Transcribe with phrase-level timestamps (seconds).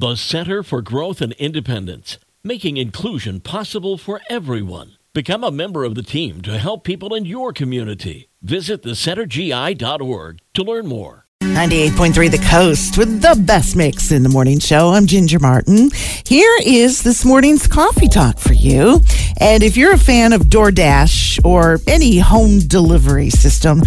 [0.00, 4.92] The Center for Growth and Independence, making inclusion possible for everyone.
[5.12, 8.30] Become a member of the team to help people in your community.
[8.40, 11.26] Visit thecentergi.org to learn more.
[11.42, 14.88] 98.3 The Coast with the best mix in the morning show.
[14.88, 15.90] I'm Ginger Martin.
[16.26, 19.02] Here is this morning's coffee talk for you.
[19.38, 23.82] And if you're a fan of DoorDash or any home delivery system,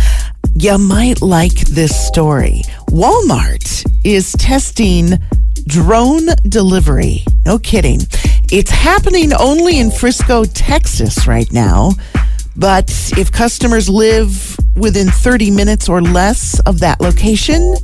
[0.54, 2.62] you might like this story.
[2.90, 5.18] Walmart is testing
[5.68, 7.24] drone delivery.
[7.46, 8.00] No kidding.
[8.52, 11.92] It's happening only in Frisco, Texas right now.
[12.56, 17.76] But if customers live within 30 minutes or less of that location,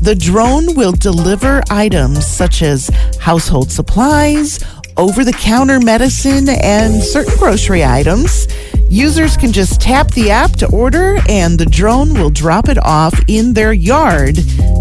[0.00, 2.88] the drone will deliver items such as
[3.20, 4.58] household supplies,
[4.96, 8.48] over the counter medicine, and certain grocery items.
[8.88, 13.14] Users can just tap the app to order, and the drone will drop it off
[13.28, 14.36] in their yard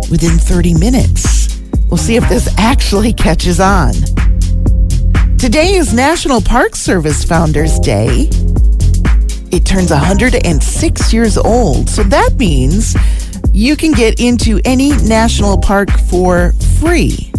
[0.09, 1.48] within 30 minutes.
[1.89, 3.93] We'll see if this actually catches on.
[5.39, 8.29] Today is National Park Service Founders Day.
[9.51, 12.95] It turns 106 years old, so that means
[13.51, 17.31] you can get into any national park for free.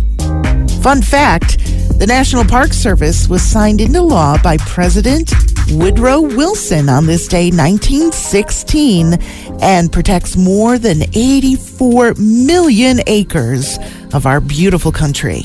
[0.83, 1.59] Fun fact
[2.01, 5.33] the National Park Service was signed into law by President
[5.71, 9.19] Woodrow Wilson on this day, 1916,
[9.61, 13.79] and protects more than 84 million acres
[14.15, 15.45] of our beautiful country.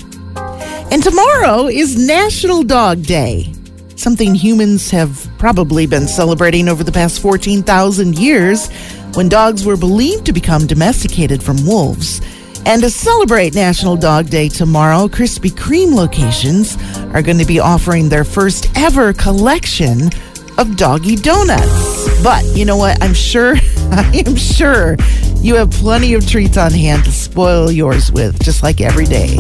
[0.91, 3.51] And tomorrow is National Dog Day,
[3.95, 8.69] something humans have probably been celebrating over the past 14,000 years
[9.15, 12.21] when dogs were believed to become domesticated from wolves.
[12.67, 16.77] And to celebrate National Dog Day tomorrow, Krispy Kreme locations
[17.13, 20.09] are going to be offering their first ever collection
[20.57, 22.23] of doggy donuts.
[22.23, 23.01] But you know what?
[23.03, 23.55] I'm sure,
[23.91, 24.97] I am sure
[25.37, 27.05] you have plenty of treats on hand
[27.35, 29.35] spoil yours with, just like every day.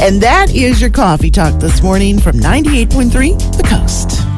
[0.00, 4.31] And that is your coffee talk this morning from 98.3 The Coast.